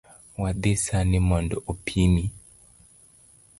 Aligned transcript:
Wadhi 0.41 0.71
sani 0.85 1.19
mondo 1.27 1.55
opimi 1.71 2.23